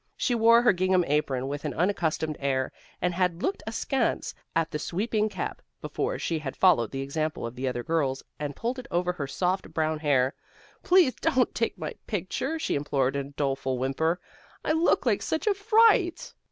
[0.17, 2.71] She wore her gingham apron with an unaccustomed air,
[3.03, 7.53] and had looked askance at the sweeping cap, before she had followed the example of
[7.55, 10.33] the other girls, and pulled it over her soft, brown hair.
[10.81, 14.19] "Please don't take my picture," she implored in a doleful whimper.
[14.65, 16.33] "I look like such a fright."